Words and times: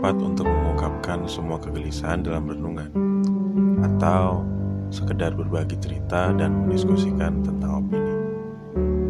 Tempat 0.00 0.16
untuk 0.16 0.48
mengungkapkan 0.48 1.28
semua 1.28 1.60
kegelisahan 1.60 2.24
dalam 2.24 2.48
renungan 2.48 2.88
Atau 3.84 4.48
sekedar 4.88 5.36
berbagi 5.36 5.76
cerita 5.76 6.32
dan 6.32 6.64
mendiskusikan 6.64 7.44
tentang 7.44 7.84
opini. 7.84 8.16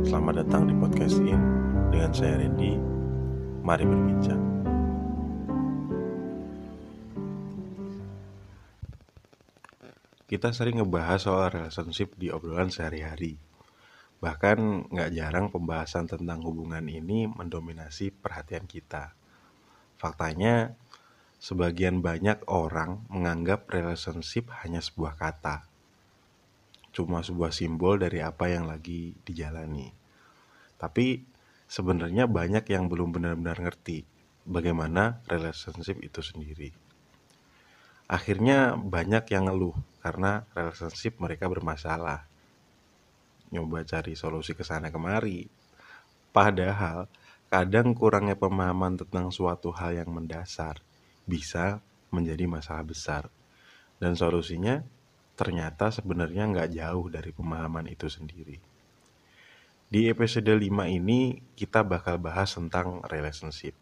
Selamat 0.03 0.43
datang 0.43 0.67
di 0.67 0.75
podcast 0.75 1.23
ini. 1.23 1.39
Dengan 1.95 2.11
saya 2.11 2.43
Randy 2.43 2.75
Mari 3.63 3.85
berbincang. 3.87 4.43
Kita 10.27 10.51
sering 10.51 10.83
ngebahas 10.83 11.23
soal 11.23 11.55
relationship 11.55 12.19
di 12.19 12.35
obrolan 12.35 12.75
sehari-hari. 12.75 13.39
Bahkan 14.19 14.91
nggak 14.91 15.11
jarang 15.15 15.55
pembahasan 15.55 16.11
tentang 16.11 16.43
hubungan 16.43 16.83
ini 16.91 17.31
mendominasi 17.31 18.11
perhatian 18.11 18.67
kita. 18.67 19.15
Faktanya, 20.01 20.81
sebagian 21.41 22.05
banyak 22.05 22.45
orang 22.53 23.01
menganggap 23.09 23.65
relationship 23.73 24.53
hanya 24.61 24.85
sebuah 24.85 25.17
kata. 25.17 25.65
Cuma 26.93 27.25
sebuah 27.25 27.49
simbol 27.49 27.97
dari 27.97 28.21
apa 28.21 28.53
yang 28.53 28.69
lagi 28.69 29.17
dijalani. 29.25 29.89
Tapi 30.77 31.25
sebenarnya 31.65 32.29
banyak 32.29 32.69
yang 32.69 32.93
belum 32.93 33.17
benar-benar 33.17 33.57
ngerti 33.57 34.05
bagaimana 34.45 35.25
relationship 35.33 35.97
itu 36.05 36.21
sendiri. 36.21 36.77
Akhirnya 38.05 38.77
banyak 38.77 39.25
yang 39.33 39.49
ngeluh 39.49 39.77
karena 40.05 40.45
relationship 40.53 41.17
mereka 41.17 41.49
bermasalah 41.49 42.29
nyoba 43.49 43.81
cari 43.89 44.13
solusi 44.13 44.53
ke 44.53 44.61
sana 44.61 44.93
kemari. 44.93 45.49
Padahal 46.37 47.09
kadang 47.49 47.97
kurangnya 47.97 48.37
pemahaman 48.37 49.01
tentang 49.01 49.33
suatu 49.33 49.73
hal 49.75 49.97
yang 49.97 50.11
mendasar 50.13 50.79
bisa 51.25 51.83
menjadi 52.13 52.45
masalah 52.47 52.85
besar. 52.85 53.29
Dan 54.01 54.17
solusinya 54.17 54.81
ternyata 55.37 55.89
sebenarnya 55.89 56.49
nggak 56.49 56.71
jauh 56.77 57.07
dari 57.09 57.33
pemahaman 57.33 57.89
itu 57.89 58.09
sendiri. 58.09 58.61
Di 59.91 60.07
episode 60.07 60.47
5 60.47 60.71
ini 60.87 61.43
kita 61.59 61.83
bakal 61.83 62.21
bahas 62.21 62.55
tentang 62.55 63.03
relationship. 63.11 63.75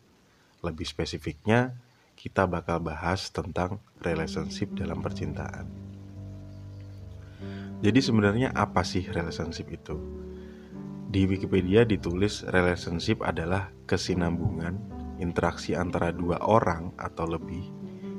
Lebih 0.64 0.88
spesifiknya, 0.88 1.76
kita 2.18 2.48
bakal 2.48 2.80
bahas 2.80 3.28
tentang 3.30 3.78
relationship 4.02 4.72
dalam 4.74 5.04
percintaan. 5.04 5.68
Jadi 7.78 8.00
sebenarnya 8.02 8.50
apa 8.58 8.82
sih 8.82 9.06
relationship 9.06 9.70
itu? 9.70 9.94
Di 11.08 11.30
Wikipedia 11.30 11.86
ditulis 11.86 12.42
relationship 12.42 13.22
adalah 13.22 13.70
kesinambungan 13.86 14.97
interaksi 15.18 15.74
antara 15.74 16.14
dua 16.14 16.38
orang 16.42 16.94
atau 16.98 17.26
lebih 17.26 17.62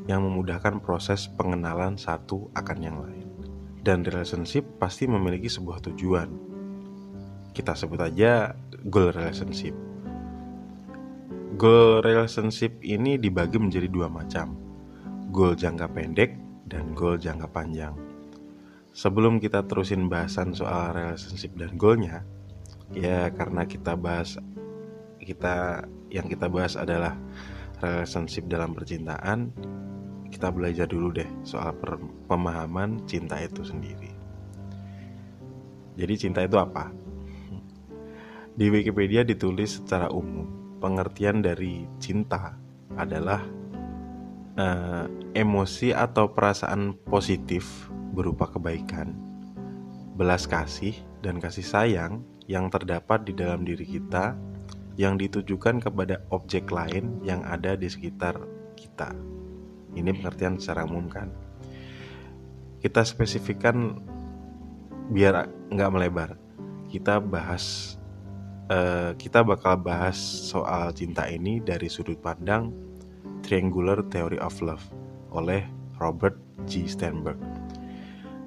yang 0.09 0.25
memudahkan 0.25 0.81
proses 0.81 1.29
pengenalan 1.29 1.95
satu 1.95 2.49
akan 2.57 2.77
yang 2.81 2.97
lain. 2.97 3.27
Dan 3.79 4.03
relationship 4.03 4.65
pasti 4.81 5.07
memiliki 5.07 5.47
sebuah 5.47 5.79
tujuan. 5.91 6.29
Kita 7.55 7.73
sebut 7.77 8.01
aja 8.01 8.53
goal 8.89 9.13
relationship. 9.13 9.73
Goal 11.59 12.01
relationship 12.01 12.79
ini 12.81 13.21
dibagi 13.21 13.57
menjadi 13.61 13.87
dua 13.89 14.07
macam. 14.09 14.57
Goal 15.29 15.53
jangka 15.53 15.87
pendek 15.93 16.35
dan 16.65 16.93
goal 16.97 17.17
jangka 17.21 17.49
panjang. 17.49 17.93
Sebelum 18.89 19.37
kita 19.37 19.63
terusin 19.69 20.09
bahasan 20.09 20.57
soal 20.57 20.97
relationship 20.97 21.53
dan 21.53 21.77
goalnya, 21.77 22.25
ya 22.93 23.29
karena 23.29 23.63
kita 23.69 23.93
bahas 23.93 24.41
kita 25.21 25.85
yang 26.09 26.27
kita 26.27 26.49
bahas 26.49 26.75
adalah 26.75 27.15
relationship 27.79 28.49
dalam 28.51 28.75
percintaan, 28.75 29.53
kita 30.29 30.53
belajar 30.53 30.85
dulu 30.85 31.15
deh 31.15 31.29
soal 31.41 31.73
pemahaman 32.29 33.01
cinta 33.09 33.39
itu 33.41 33.65
sendiri. 33.65 34.11
Jadi 35.97 36.13
cinta 36.15 36.45
itu 36.45 36.55
apa? 36.55 36.91
Di 38.59 38.67
Wikipedia 38.67 39.23
ditulis 39.23 39.79
secara 39.79 40.11
umum, 40.11 40.77
pengertian 40.83 41.39
dari 41.39 41.87
cinta 41.99 42.55
adalah 42.99 43.39
uh, 44.59 45.07
emosi 45.35 45.95
atau 45.95 46.31
perasaan 46.31 46.95
positif 47.07 47.87
berupa 48.11 48.51
kebaikan, 48.51 49.15
belas 50.19 50.43
kasih, 50.43 50.95
dan 51.23 51.39
kasih 51.39 51.63
sayang 51.63 52.23
yang 52.49 52.67
terdapat 52.67 53.23
di 53.27 53.33
dalam 53.35 53.63
diri 53.63 53.85
kita 53.85 54.35
yang 54.99 55.15
ditujukan 55.15 55.79
kepada 55.79 56.19
objek 56.27 56.67
lain 56.75 57.23
yang 57.23 57.39
ada 57.47 57.79
di 57.79 57.87
sekitar 57.87 58.35
kita. 58.75 59.15
Ini 59.95 60.11
pengertian 60.11 60.59
secara 60.59 60.83
umum 60.83 61.07
kan. 61.07 61.31
Kita 62.83 63.07
spesifikkan 63.07 63.95
biar 65.07 65.47
nggak 65.71 65.91
melebar. 65.95 66.35
Kita 66.91 67.23
bahas, 67.23 67.95
uh, 68.67 69.15
kita 69.15 69.39
bakal 69.47 69.79
bahas 69.79 70.19
soal 70.19 70.91
cinta 70.91 71.31
ini 71.31 71.63
dari 71.63 71.87
sudut 71.87 72.19
pandang 72.19 72.75
Triangular 73.39 74.03
Theory 74.03 74.35
of 74.43 74.59
Love 74.59 74.83
oleh 75.31 75.63
Robert 75.95 76.35
G. 76.67 76.91
Sternberg. 76.91 77.39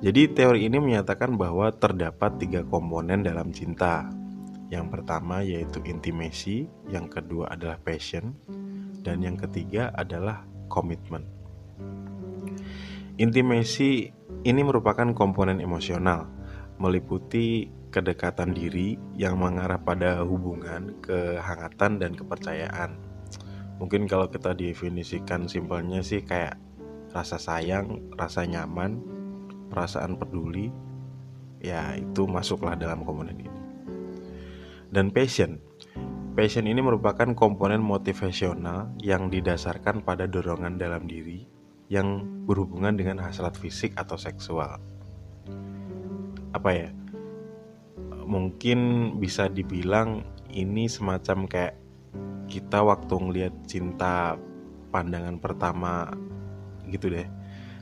Jadi 0.05 0.29
teori 0.37 0.69
ini 0.69 0.77
menyatakan 0.83 1.33
bahwa 1.39 1.73
terdapat 1.73 2.37
tiga 2.37 2.61
komponen 2.67 3.25
dalam 3.25 3.55
cinta. 3.55 4.21
Yang 4.72 4.87
pertama 4.88 5.44
yaitu 5.44 5.84
intimacy, 5.84 6.65
yang 6.88 7.12
kedua 7.12 7.53
adalah 7.53 7.77
passion, 7.77 8.33
dan 9.05 9.21
yang 9.21 9.37
ketiga 9.37 9.93
adalah 9.93 10.49
komitmen. 10.72 11.28
Intimacy 13.21 14.16
ini 14.49 14.61
merupakan 14.65 15.05
komponen 15.12 15.61
emosional, 15.61 16.25
meliputi 16.81 17.69
kedekatan 17.93 18.56
diri 18.56 18.97
yang 19.12 19.37
mengarah 19.37 19.77
pada 19.77 20.25
hubungan, 20.25 20.97
kehangatan, 21.05 22.00
dan 22.00 22.16
kepercayaan. 22.16 22.97
Mungkin 23.77 24.09
kalau 24.09 24.32
kita 24.32 24.56
definisikan 24.56 25.53
simpelnya 25.53 26.00
sih 26.00 26.25
kayak 26.25 26.56
rasa 27.12 27.37
sayang, 27.37 28.16
rasa 28.16 28.49
nyaman, 28.49 29.05
perasaan 29.69 30.16
peduli, 30.16 30.72
ya 31.61 31.93
itu 32.00 32.25
masuklah 32.25 32.72
dalam 32.72 33.05
komponen 33.05 33.37
ini. 33.37 33.62
Dan 34.93 35.09
passion. 35.09 35.57
Passion 36.37 36.69
ini 36.69 36.85
merupakan 36.85 37.25
komponen 37.33 37.81
motivasional 37.81 38.93
yang 39.01 39.33
didasarkan 39.33 40.05
pada 40.05 40.29
dorongan 40.29 40.77
dalam 40.77 41.09
diri 41.09 41.49
yang 41.89 42.21
berhubungan 42.45 42.93
dengan 42.93 43.25
hasrat 43.25 43.57
fisik 43.57 43.97
atau 43.97 44.21
seksual. 44.21 44.77
Apa 46.53 46.71
ya? 46.77 46.89
Mungkin 48.29 49.17
bisa 49.17 49.49
dibilang 49.49 50.29
ini 50.53 50.93
semacam 50.93 51.49
kayak 51.49 51.81
kita 52.53 52.85
waktu 52.85 53.15
ngelihat 53.17 53.55
cinta 53.65 54.37
pandangan 54.93 55.41
pertama 55.41 56.13
gitu 56.93 57.09
deh. 57.09 57.29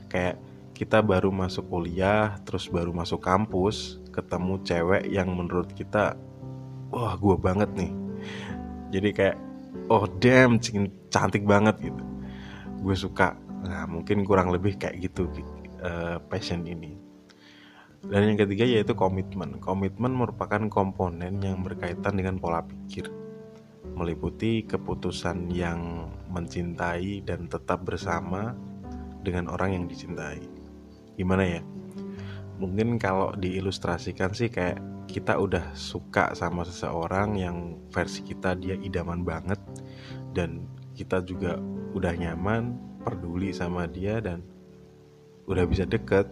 Kayak 0.07 0.39
kita 0.71 1.03
baru 1.03 1.27
masuk 1.27 1.67
kuliah 1.67 2.39
terus 2.47 2.71
baru 2.71 2.95
masuk 2.95 3.19
kampus 3.19 3.99
ketemu 4.15 4.63
cewek 4.63 5.03
yang 5.11 5.27
menurut 5.35 5.67
kita 5.75 6.15
wah 6.91 7.15
gue 7.15 7.35
banget 7.39 7.69
nih. 7.73 7.91
Jadi 8.91 9.09
kayak 9.15 9.37
oh 9.87 10.05
damn 10.19 10.59
cantik 11.09 11.43
banget 11.47 11.79
gitu. 11.79 12.03
Gue 12.83 12.95
suka. 12.95 13.39
Nah 13.63 13.87
mungkin 13.87 14.27
kurang 14.27 14.51
lebih 14.51 14.75
kayak 14.75 14.99
gitu 14.99 15.31
uh, 15.81 16.19
passion 16.27 16.67
ini. 16.67 16.99
Dan 18.01 18.33
yang 18.33 18.39
ketiga 18.39 18.65
yaitu 18.67 18.93
komitmen. 18.97 19.61
Komitmen 19.63 20.11
merupakan 20.11 20.61
komponen 20.67 21.39
yang 21.39 21.63
berkaitan 21.63 22.17
dengan 22.17 22.41
pola 22.41 22.65
pikir 22.65 23.21
meliputi 23.81 24.63
keputusan 24.65 25.51
yang 25.51 26.09
mencintai 26.31 27.25
dan 27.27 27.49
tetap 27.51 27.83
bersama 27.83 28.55
dengan 29.21 29.51
orang 29.51 29.77
yang 29.77 29.85
dicintai. 29.85 30.41
Gimana 31.17 31.43
ya 31.45 31.61
mungkin 32.61 33.01
kalau 33.01 33.33
diilustrasikan 33.33 34.37
sih 34.37 34.53
kayak 34.53 34.77
kita 35.09 35.33
udah 35.33 35.73
suka 35.73 36.37
sama 36.37 36.61
seseorang 36.61 37.41
yang 37.41 37.81
versi 37.89 38.21
kita 38.21 38.53
dia 38.53 38.77
idaman 38.77 39.25
banget 39.25 39.57
dan 40.37 40.69
kita 40.93 41.25
juga 41.25 41.57
udah 41.97 42.13
nyaman 42.13 42.77
peduli 43.01 43.49
sama 43.49 43.89
dia 43.89 44.21
dan 44.21 44.45
udah 45.49 45.65
bisa 45.65 45.89
deket. 45.89 46.29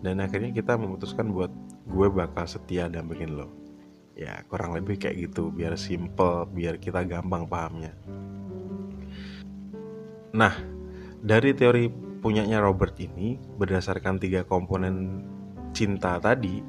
Dan 0.00 0.22
akhirnya 0.22 0.54
kita 0.54 0.78
memutuskan 0.78 1.34
buat 1.34 1.50
gue 1.90 2.08
bakal 2.14 2.46
setia 2.46 2.86
dan 2.86 3.10
bikin 3.10 3.34
lo. 3.34 3.50
Ya 4.14 4.40
kurang 4.46 4.72
lebih 4.72 4.96
kayak 4.96 5.28
gitu 5.28 5.50
biar 5.50 5.74
simple 5.76 6.46
biar 6.54 6.78
kita 6.78 7.02
gampang 7.04 7.44
pahamnya. 7.50 7.92
Nah 10.32 10.54
dari 11.20 11.52
teori 11.52 11.90
punyanya 12.22 12.62
Robert 12.62 12.96
ini 13.02 13.36
berdasarkan 13.36 14.22
tiga 14.22 14.46
komponen 14.46 15.26
cinta 15.76 16.16
tadi 16.16 16.64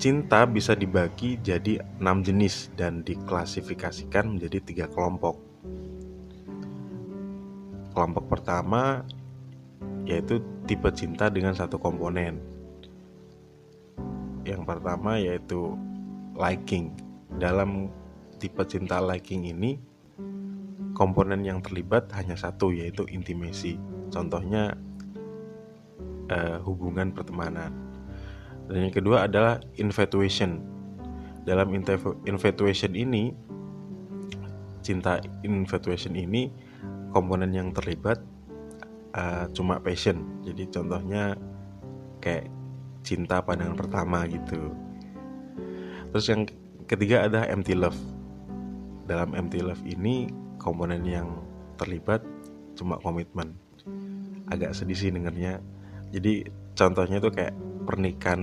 cinta 0.00 0.48
bisa 0.48 0.72
dibagi 0.72 1.36
jadi 1.42 1.82
enam 2.00 2.24
jenis 2.24 2.72
dan 2.72 3.04
diklasifikasikan 3.04 4.32
menjadi 4.32 4.58
tiga 4.64 4.86
kelompok. 4.88 5.36
Kelompok 7.92 8.24
pertama 8.32 9.04
yaitu 10.08 10.40
tipe 10.64 10.88
cinta 10.96 11.28
dengan 11.28 11.52
satu 11.52 11.76
komponen. 11.76 12.40
Yang 14.48 14.62
pertama 14.64 15.20
yaitu 15.20 15.76
liking. 16.32 16.96
Dalam 17.36 17.92
tipe 18.40 18.64
cinta 18.64 19.04
liking 19.04 19.52
ini 19.52 19.76
komponen 20.96 21.44
yang 21.44 21.60
terlibat 21.60 22.08
hanya 22.16 22.40
satu 22.40 22.72
yaitu 22.72 23.04
intimasi. 23.12 23.76
Contohnya 24.08 24.80
eh, 26.30 26.56
hubungan 26.62 27.10
pertemanan 27.10 27.90
dan 28.70 28.86
yang 28.86 28.94
kedua 28.94 29.26
adalah 29.26 29.58
infatuation. 29.82 30.62
Dalam 31.42 31.74
infatuation 32.22 32.94
ini, 32.94 33.34
cinta 34.78 35.18
infatuation 35.42 36.14
ini 36.14 36.54
komponen 37.10 37.50
yang 37.50 37.74
terlibat 37.74 38.22
uh, 39.18 39.50
cuma 39.50 39.82
passion. 39.82 40.22
Jadi 40.46 40.70
contohnya 40.70 41.34
kayak 42.22 42.46
cinta 43.02 43.42
pandangan 43.42 43.74
pertama 43.74 44.22
gitu. 44.30 44.70
Terus 46.14 46.26
yang 46.30 46.46
ketiga 46.86 47.26
ada 47.26 47.50
empty 47.50 47.74
love. 47.74 47.98
Dalam 49.10 49.34
empty 49.34 49.66
love 49.66 49.82
ini 49.82 50.30
komponen 50.62 51.02
yang 51.02 51.42
terlibat 51.74 52.22
cuma 52.78 53.02
komitmen. 53.02 53.58
Agak 54.46 54.78
sedih 54.78 54.94
sih 54.94 55.10
dengernya. 55.10 55.58
Jadi 56.10 56.46
contohnya 56.74 57.22
tuh 57.22 57.30
kayak 57.30 57.54
pernikahan 57.86 58.42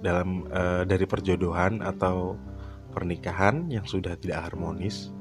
dalam 0.00 0.48
uh, 0.48 0.82
dari 0.88 1.04
perjodohan 1.04 1.84
atau 1.84 2.36
pernikahan 2.90 3.68
yang 3.68 3.84
sudah 3.84 4.16
tidak 4.16 4.50
harmonis 4.50 5.12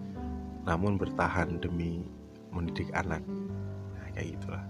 namun 0.63 0.95
bertahan 0.95 1.59
demi 1.59 2.03
mendidik 2.53 2.89
anak. 2.95 3.23
Nah, 3.95 4.07
kayak 4.15 4.39
gitulah. 4.39 4.63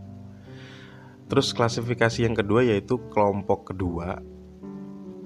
Terus 1.29 1.53
klasifikasi 1.53 2.25
yang 2.25 2.33
kedua 2.33 2.65
yaitu 2.65 2.97
kelompok 3.13 3.73
kedua 3.73 4.17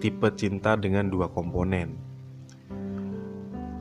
tipe 0.03 0.27
cinta 0.35 0.75
dengan 0.75 1.07
dua 1.07 1.31
komponen. 1.31 1.95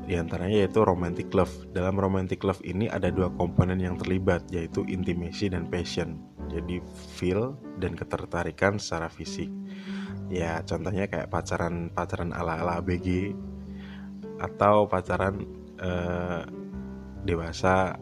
Di 0.07 0.19
antaranya 0.19 0.63
yaitu 0.63 0.85
romantic 0.87 1.33
love. 1.35 1.51
Dalam 1.75 1.99
romantic 1.99 2.45
love 2.47 2.63
ini 2.63 2.87
ada 2.87 3.11
dua 3.11 3.33
komponen 3.35 3.81
yang 3.83 3.99
terlibat 3.99 4.47
yaitu 4.55 4.87
intimacy 4.87 5.51
dan 5.51 5.67
passion 5.67 6.21
jadi 6.53 6.85
feel 7.17 7.57
dan 7.81 7.97
ketertarikan 7.97 8.77
secara 8.77 9.09
fisik. 9.09 9.49
Ya 10.29 10.61
contohnya 10.65 11.09
kayak 11.09 11.33
pacaran 11.33 11.89
pacaran 11.93 12.37
ala 12.37 12.61
ala 12.61 12.85
ABG 12.85 13.33
atau 14.41 14.85
pacaran 14.89 15.45
eh, 15.81 16.43
dewasa 17.25 17.97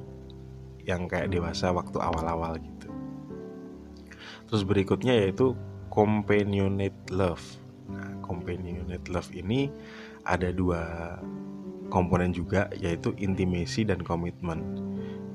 yang 0.85 1.07
kayak 1.07 1.31
dewasa 1.31 1.71
waktu 1.71 1.99
awal-awal 2.01 2.59
gitu. 2.59 2.89
Terus 4.51 4.63
berikutnya 4.67 5.15
yaitu 5.15 5.55
companionate 5.93 6.97
love. 7.15 7.43
Nah 7.91 8.19
companionate 8.23 9.07
love 9.11 9.31
ini 9.35 9.71
ada 10.27 10.51
dua 10.55 11.17
komponen 11.91 12.31
juga 12.31 12.71
yaitu 12.79 13.11
intimacy 13.19 13.83
dan 13.83 14.01
komitmen. 14.07 14.63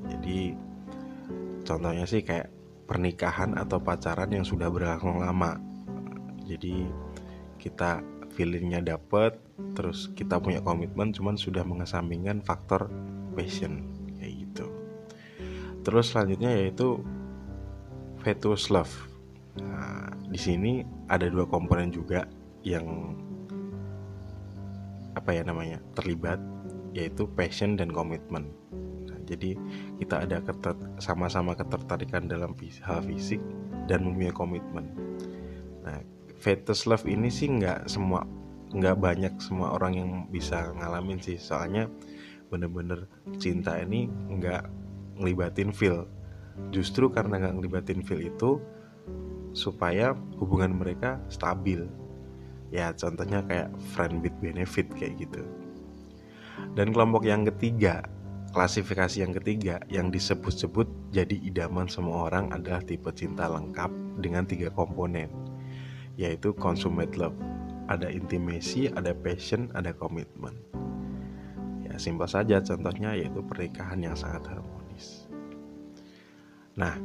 Jadi 0.08 0.56
contohnya 1.68 2.08
sih 2.08 2.24
kayak 2.24 2.55
pernikahan 2.86 3.58
atau 3.58 3.82
pacaran 3.82 4.30
yang 4.30 4.46
sudah 4.46 4.70
berlangsung 4.70 5.18
lama. 5.18 5.58
Jadi 6.46 6.86
kita 7.58 8.00
feelingnya 8.38 8.80
dapet, 8.80 9.36
terus 9.74 10.08
kita 10.14 10.38
punya 10.38 10.62
komitmen, 10.62 11.10
cuman 11.10 11.34
sudah 11.34 11.66
mengesampingkan 11.66 12.40
faktor 12.46 12.86
passion 13.34 13.90
kayak 14.16 14.46
gitu. 14.46 14.66
Terus 15.82 16.14
selanjutnya 16.14 16.54
yaitu 16.54 17.02
fetus 18.22 18.70
love. 18.70 18.90
Nah, 19.58 20.10
di 20.30 20.38
sini 20.38 20.82
ada 21.10 21.26
dua 21.26 21.46
komponen 21.46 21.90
juga 21.90 22.26
yang 22.62 23.14
apa 25.16 25.32
ya 25.32 25.42
namanya 25.42 25.80
terlibat, 25.96 26.38
yaitu 26.92 27.26
passion 27.34 27.74
dan 27.74 27.90
komitmen 27.90 28.52
jadi 29.26 29.58
kita 29.98 30.24
ada 30.24 30.38
sama-sama 31.02 31.58
ketertarikan 31.58 32.30
dalam 32.30 32.54
hal 32.56 33.02
fisik 33.02 33.42
dan 33.90 34.06
mempunyai 34.06 34.32
komitmen. 34.32 34.86
Nah 35.82 35.98
fetus 36.38 36.86
love 36.86 37.04
ini 37.10 37.26
sih 37.28 37.50
nggak 37.50 37.90
semua 37.90 38.22
nggak 38.70 38.96
banyak 38.98 39.34
semua 39.42 39.74
orang 39.74 39.92
yang 39.98 40.10
bisa 40.30 40.70
ngalamin 40.78 41.18
sih. 41.18 41.38
Soalnya 41.38 41.90
bener-bener 42.46 43.10
cinta 43.42 43.78
ini 43.82 44.06
nggak 44.06 44.64
ngelibatin 45.18 45.74
feel. 45.74 46.06
Justru 46.72 47.10
karena 47.10 47.42
nggak 47.42 47.54
ngelibatin 47.58 48.00
feel 48.06 48.22
itu 48.22 48.62
supaya 49.56 50.12
hubungan 50.38 50.76
mereka 50.76 51.18
stabil. 51.26 51.88
Ya 52.74 52.90
contohnya 52.92 53.46
kayak 53.46 53.70
friend 53.94 54.22
with 54.22 54.34
benefit 54.42 54.90
kayak 54.94 55.18
gitu. 55.22 55.42
Dan 56.76 56.92
kelompok 56.92 57.24
yang 57.24 57.44
ketiga 57.44 58.04
Klasifikasi 58.56 59.20
yang 59.20 59.36
ketiga 59.36 59.84
yang 59.92 60.08
disebut-sebut 60.08 60.88
jadi 61.12 61.36
idaman 61.44 61.92
semua 61.92 62.32
orang 62.32 62.48
adalah 62.56 62.80
tipe 62.80 63.12
cinta 63.12 63.44
lengkap 63.52 63.92
dengan 64.16 64.48
tiga 64.48 64.72
komponen 64.72 65.28
yaitu 66.16 66.56
consummate 66.56 67.20
love. 67.20 67.36
Ada 67.92 68.08
intimacy, 68.08 68.88
ada 68.88 69.12
passion, 69.12 69.68
ada 69.76 69.92
komitmen. 69.92 70.56
Ya 71.84 72.00
simpel 72.00 72.24
saja 72.32 72.64
contohnya 72.64 73.12
yaitu 73.12 73.44
pernikahan 73.44 74.00
yang 74.00 74.16
sangat 74.16 74.48
harmonis. 74.48 75.28
Nah, 76.80 76.96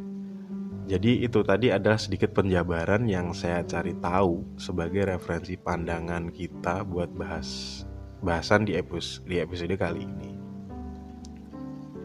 jadi 0.88 1.27
itu 1.27 1.44
tadi 1.44 1.68
adalah 1.68 2.00
sedikit 2.00 2.31
penjabaran 2.31 3.03
yang 3.12 3.36
saya 3.36 3.59
cari 3.68 3.92
tahu 4.00 4.56
sebagai 4.56 5.03
referensi 5.03 5.59
pandangan 5.59 6.31
kita 6.31 6.88
buat 6.88 7.12
bahas 7.12 7.84
bahasan 8.24 8.63
di 8.63 8.79
episode, 8.79 9.27
di 9.27 9.36
episode 9.43 9.75
kali 9.75 10.08
ini. 10.08 10.30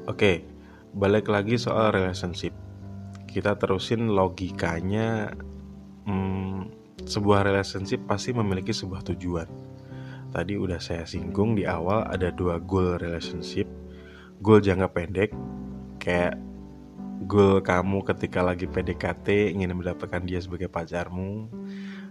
Oke, 0.07 0.47
balik 0.95 1.27
lagi 1.27 1.59
soal 1.59 1.91
relationship. 1.91 2.55
Kita 3.27 3.59
terusin 3.59 4.15
logikanya. 4.15 5.35
Hmm, 6.07 6.71
sebuah 7.03 7.43
relationship 7.43 8.07
pasti 8.07 8.31
memiliki 8.31 8.71
sebuah 8.71 9.03
tujuan. 9.03 9.51
Tadi 10.31 10.55
udah 10.55 10.79
saya 10.79 11.03
singgung 11.11 11.59
di 11.59 11.67
awal 11.67 12.07
ada 12.07 12.31
dua 12.31 12.63
goal 12.63 13.03
relationship. 13.03 13.67
Goal 14.39 14.63
jangka 14.63 14.95
pendek, 14.95 15.35
kayak 15.99 16.39
goal 17.27 17.59
kamu 17.59 18.07
ketika 18.07 18.47
lagi 18.47 18.71
PDKT 18.71 19.59
ingin 19.59 19.75
mendapatkan 19.75 20.23
dia 20.23 20.39
sebagai 20.39 20.71
pacarmu 20.71 21.51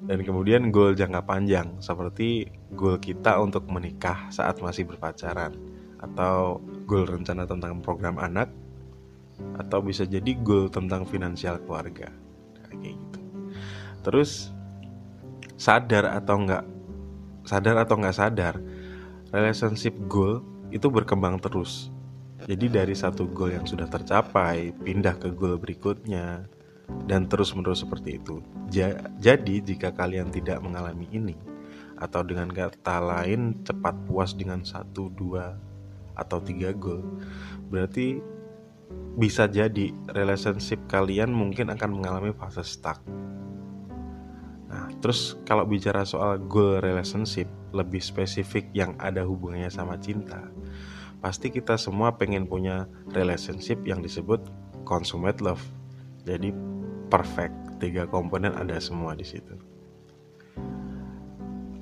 dan 0.03 0.19
kemudian 0.19 0.67
goal 0.67 0.91
jangka 0.91 1.23
panjang 1.23 1.79
seperti 1.79 2.51
goal 2.75 2.99
kita 2.99 3.39
untuk 3.39 3.71
menikah 3.71 4.27
saat 4.35 4.59
masih 4.59 4.83
berpacaran 4.83 5.55
atau 6.03 6.59
goal 6.85 7.09
rencana 7.09 7.49
tentang 7.49 7.81
program 7.81 8.21
anak 8.21 8.49
atau 9.59 9.83
bisa 9.83 10.07
jadi 10.07 10.31
goal 10.39 10.71
tentang 10.71 11.03
finansial 11.03 11.59
keluarga. 11.65 12.09
Kayak 12.71 12.95
gitu. 12.95 13.19
Terus 14.05 14.53
sadar 15.59 16.15
atau 16.15 16.35
enggak 16.39 16.63
sadar 17.43 17.75
atau 17.83 17.95
enggak 17.99 18.17
sadar 18.17 18.55
relationship 19.33 19.95
goal 20.07 20.41
itu 20.71 20.87
berkembang 20.87 21.41
terus. 21.41 21.91
Jadi 22.45 22.69
dari 22.69 22.93
satu 22.93 23.25
goal 23.25 23.57
yang 23.57 23.65
sudah 23.65 23.89
tercapai 23.89 24.75
pindah 24.85 25.17
ke 25.17 25.33
goal 25.33 25.57
berikutnya 25.57 26.45
dan 27.09 27.25
terus 27.25 27.55
menerus 27.57 27.81
seperti 27.81 28.21
itu. 28.21 28.45
Ja 28.69 28.93
jadi 29.17 29.63
jika 29.63 29.89
kalian 29.95 30.29
tidak 30.29 30.61
mengalami 30.61 31.09
ini 31.09 31.35
atau 31.95 32.21
dengan 32.27 32.51
kata 32.51 32.99
lain 32.99 33.63
cepat 33.63 33.95
puas 34.05 34.35
dengan 34.35 34.61
satu 34.61 35.07
dua 35.15 35.55
atau 36.15 36.39
tiga 36.41 36.71
goal 36.75 37.03
berarti 37.69 38.19
bisa 39.15 39.47
jadi 39.47 39.95
relationship 40.11 40.79
kalian 40.91 41.31
mungkin 41.31 41.71
akan 41.71 41.89
mengalami 41.99 42.35
fase 42.35 42.61
stuck. 42.67 42.99
Nah 44.67 44.91
terus 44.99 45.39
kalau 45.47 45.63
bicara 45.63 46.03
soal 46.03 46.35
goal 46.51 46.83
relationship 46.83 47.47
lebih 47.71 48.03
spesifik 48.03 48.67
yang 48.75 48.95
ada 48.99 49.23
hubungannya 49.23 49.71
sama 49.71 49.95
cinta 49.99 50.51
pasti 51.23 51.49
kita 51.49 51.73
semua 51.79 52.13
pengen 52.13 52.45
punya 52.45 52.85
relationship 53.15 53.81
yang 53.81 54.03
disebut 54.03 54.37
consummate 54.85 55.41
love. 55.41 55.63
Jadi 56.21 56.53
perfect 57.09 57.81
tiga 57.81 58.05
komponen 58.05 58.53
ada 58.53 58.77
semua 58.77 59.17
di 59.17 59.25
situ. 59.25 59.57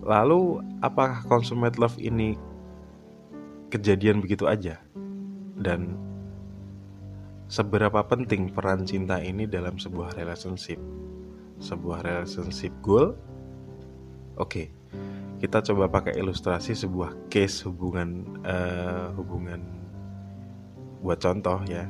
Lalu 0.03 0.63
apakah 0.79 1.27
consummate 1.27 1.75
love 1.75 1.95
ini 1.99 2.39
kejadian 3.73 4.21
begitu 4.21 4.45
aja. 4.45 4.77
Dan 5.57 5.97
seberapa 7.49 8.05
penting 8.05 8.53
peran 8.53 8.85
cinta 8.85 9.17
ini 9.17 9.49
dalam 9.49 9.81
sebuah 9.81 10.13
relationship? 10.13 10.77
Sebuah 11.57 12.05
relationship 12.05 12.73
goal? 12.85 13.17
Oke 14.37 14.83
kita 15.43 15.59
coba 15.59 15.91
pakai 15.91 16.15
ilustrasi 16.23 16.71
sebuah 16.71 17.27
case 17.27 17.67
hubungan 17.67 18.39
uh, 18.47 19.11
hubungan 19.19 19.59
buat 21.03 21.19
contoh 21.19 21.59
ya 21.67 21.83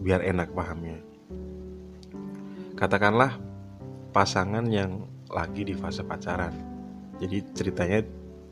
biar 0.00 0.24
enak 0.24 0.48
pahamnya. 0.56 0.96
Katakanlah 2.72 3.36
pasangan 4.16 4.64
yang 4.72 5.04
lagi 5.28 5.68
di 5.68 5.76
fase 5.76 6.00
pacaran. 6.08 6.56
Jadi 7.20 7.44
ceritanya 7.52 8.00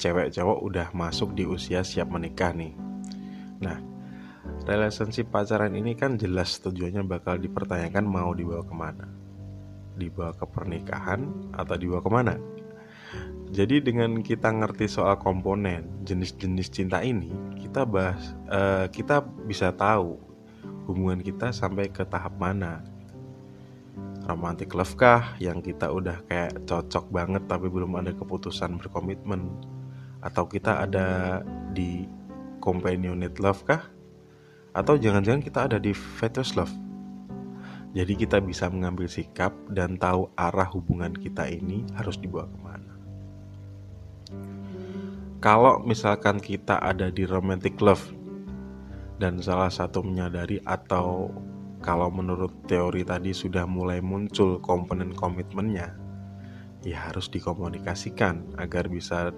cewek 0.03 0.35
cowok 0.35 0.59
udah 0.67 0.89
masuk 0.91 1.39
di 1.39 1.47
usia 1.47 1.87
siap 1.87 2.11
menikah 2.11 2.51
nih. 2.51 2.75
Nah 3.63 3.79
relationship 4.67 5.31
pacaran 5.31 5.79
ini 5.79 5.95
kan 5.95 6.19
jelas 6.19 6.59
tujuannya 6.59 7.07
bakal 7.07 7.39
dipertanyakan 7.39 8.03
mau 8.03 8.35
dibawa 8.35 8.67
ke 8.67 8.75
mana? 8.75 9.07
Dibawa 9.95 10.35
ke 10.35 10.43
pernikahan 10.51 11.55
atau 11.55 11.75
dibawa 11.79 12.03
ke 12.03 12.11
mana? 12.11 12.35
Jadi 13.53 13.85
dengan 13.85 14.25
kita 14.25 14.49
ngerti 14.49 14.89
soal 14.89 15.21
komponen 15.21 15.85
jenis-jenis 16.09 16.73
cinta 16.73 17.05
ini, 17.05 17.29
kita 17.61 17.85
bahas, 17.85 18.33
uh, 18.49 18.89
kita 18.89 19.21
bisa 19.45 19.69
tahu 19.77 20.17
hubungan 20.89 21.21
kita 21.21 21.53
sampai 21.53 21.93
ke 21.93 22.01
tahap 22.09 22.33
mana. 22.41 22.81
Romantic 24.25 24.73
love 24.73 24.97
kah 24.97 25.37
yang 25.37 25.61
kita 25.61 25.93
udah 25.93 26.25
kayak 26.25 26.65
cocok 26.65 27.13
banget 27.13 27.45
tapi 27.45 27.69
belum 27.69 27.93
ada 28.01 28.17
keputusan 28.17 28.81
berkomitmen 28.81 29.45
atau 30.23 30.47
kita 30.47 30.87
ada 30.87 31.43
di 31.75 32.07
companionate 32.63 33.43
love 33.43 33.67
kah? 33.67 33.83
Atau 34.73 34.97
jangan-jangan 34.97 35.43
kita 35.43 35.61
ada 35.69 35.79
di 35.83 35.93
fetus 35.93 36.57
love? 36.57 36.73
Jadi 37.93 38.17
kita 38.17 38.41
bisa 38.41 38.73
mengambil 38.73 39.05
sikap 39.05 39.53
dan 39.69 40.01
tahu 40.01 40.33
arah 40.39 40.71
hubungan 40.73 41.13
kita 41.13 41.45
ini 41.45 41.85
harus 41.93 42.17
dibawa 42.17 42.49
ke 42.49 42.59
mana 42.63 42.93
kalau 45.43 45.83
misalkan 45.83 46.39
kita 46.39 46.79
ada 46.79 47.11
di 47.11 47.27
romantic 47.27 47.75
love 47.83 48.15
dan 49.19 49.43
salah 49.43 49.75
satu 49.75 49.99
menyadari 49.99 50.63
atau 50.63 51.35
kalau 51.83 52.15
menurut 52.15 52.55
teori 52.71 53.03
tadi 53.03 53.35
sudah 53.35 53.67
mulai 53.67 53.99
muncul 53.99 54.63
komponen 54.63 55.11
komitmennya 55.11 55.99
ya 56.87 57.11
harus 57.11 57.27
dikomunikasikan 57.27 58.55
agar 58.55 58.87
bisa 58.87 59.35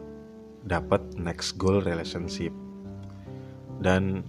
dapat 0.64 1.00
next 1.21 1.61
goal 1.61 1.85
relationship. 1.85 2.52
Dan 3.80 4.25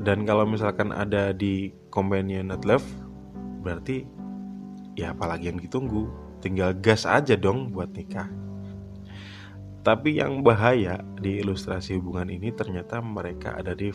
dan 0.00 0.22
kalau 0.22 0.46
misalkan 0.46 0.94
ada 0.94 1.34
di 1.34 1.74
companionate 1.90 2.62
love 2.62 2.86
berarti 3.66 4.06
ya 4.94 5.10
apalagi 5.10 5.50
yang 5.50 5.58
ditunggu 5.58 6.06
tinggal 6.38 6.70
gas 6.78 7.02
aja 7.02 7.34
dong 7.34 7.74
buat 7.74 7.90
nikah. 7.90 8.30
Tapi 9.82 10.18
yang 10.18 10.42
bahaya 10.42 10.98
di 11.18 11.38
ilustrasi 11.42 11.94
hubungan 11.98 12.26
ini 12.26 12.50
ternyata 12.50 12.98
mereka 12.98 13.54
ada 13.54 13.70
di 13.74 13.94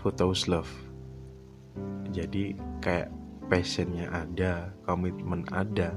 photos 0.00 0.48
love. 0.48 0.72
Jadi 2.12 2.56
kayak 2.80 3.12
passionnya 3.52 4.08
ada, 4.08 4.72
komitmen 4.88 5.44
ada, 5.52 5.92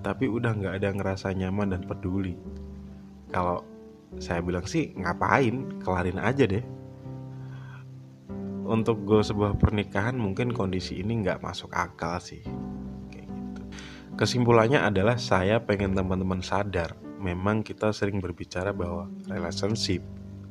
tapi 0.00 0.28
udah 0.28 0.52
nggak 0.56 0.74
ada 0.82 0.88
ngerasa 0.92 1.32
nyaman 1.32 1.76
dan 1.76 1.82
peduli. 1.84 2.36
Kalau 3.32 3.64
saya 4.16 4.40
bilang 4.40 4.64
sih 4.64 4.96
ngapain, 4.96 5.80
kelarin 5.82 6.20
aja 6.20 6.44
deh. 6.48 6.64
Untuk 8.66 9.06
goal 9.06 9.22
sebuah 9.22 9.60
pernikahan 9.62 10.18
mungkin 10.18 10.50
kondisi 10.50 10.98
ini 10.98 11.22
nggak 11.22 11.42
masuk 11.42 11.70
akal 11.70 12.18
sih. 12.18 12.42
Kayak 13.12 13.30
gitu. 13.30 13.62
Kesimpulannya 14.18 14.82
adalah 14.82 15.14
saya 15.20 15.62
pengen 15.62 15.94
teman-teman 15.94 16.42
sadar 16.42 17.06
memang 17.20 17.64
kita 17.64 17.90
sering 17.90 18.20
berbicara 18.20 18.70
bahwa 18.70 19.08
relationship, 19.26 20.04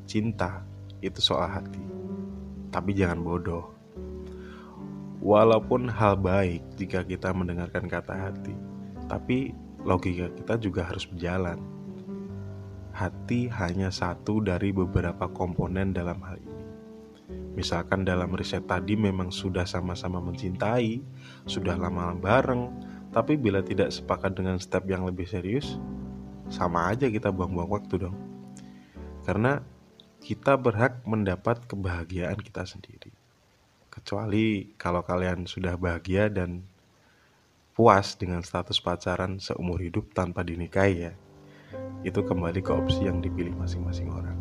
cinta 0.10 0.66
itu 1.00 1.22
soal 1.22 1.48
hati. 1.48 1.82
Tapi 2.74 2.92
jangan 2.92 3.22
bodoh. 3.22 3.72
Walaupun 5.26 5.90
hal 5.90 6.20
baik 6.20 6.62
jika 6.78 7.02
kita 7.02 7.34
mendengarkan 7.34 7.90
kata 7.90 8.14
hati, 8.30 8.54
tapi 9.06 9.54
logika 9.86 10.30
kita 10.34 10.58
juga 10.58 10.90
harus 10.90 11.06
berjalan. 11.06 11.62
Hati 12.96 13.52
hanya 13.52 13.92
satu 13.92 14.40
dari 14.40 14.72
beberapa 14.72 15.28
komponen 15.28 15.92
dalam 15.92 16.18
hal 16.24 16.40
ini. 16.40 16.64
Misalkan 17.56 18.04
dalam 18.04 18.36
riset 18.36 18.68
tadi 18.68 19.00
memang 19.00 19.32
sudah 19.32 19.64
sama-sama 19.64 20.20
mencintai, 20.20 21.00
sudah 21.48 21.76
lama 21.80 22.16
bareng, 22.16 22.72
tapi 23.16 23.40
bila 23.40 23.64
tidak 23.64 23.96
sepakat 23.96 24.36
dengan 24.36 24.60
step 24.60 24.84
yang 24.92 25.08
lebih 25.08 25.24
serius, 25.24 25.80
sama 26.52 26.92
aja 26.92 27.08
kita 27.08 27.32
buang-buang 27.32 27.72
waktu 27.80 27.96
dong. 28.08 28.18
Karena 29.24 29.64
kita 30.20 30.60
berhak 30.60 31.04
mendapat 31.08 31.64
kebahagiaan 31.64 32.36
kita 32.42 32.68
sendiri. 32.68 33.16
Kecuali 33.88 34.76
kalau 34.76 35.00
kalian 35.00 35.48
sudah 35.48 35.80
bahagia 35.80 36.28
dan 36.28 36.68
puas 37.76 38.16
dengan 38.16 38.40
status 38.40 38.80
pacaran 38.80 39.36
seumur 39.36 39.84
hidup 39.84 40.16
tanpa 40.16 40.48
dinikahi 40.48 41.12
ya. 41.12 41.14
Itu 42.08 42.24
kembali 42.24 42.64
ke 42.64 42.72
opsi 42.72 43.04
yang 43.04 43.20
dipilih 43.20 43.52
masing-masing 43.52 44.08
orang. 44.16 44.40